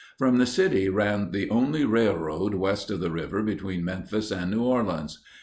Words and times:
From 0.17 0.39
the 0.39 0.47
city 0.47 0.89
ran 0.89 1.29
the 1.29 1.47
only 1.51 1.85
railroad 1.85 2.55
west 2.55 2.89
of 2.89 3.01
the 3.01 3.11
river 3.11 3.43
between 3.43 3.85
Memphis 3.85 4.31
and 4.31 4.49
New 4.49 4.63
Orleans. 4.63 5.19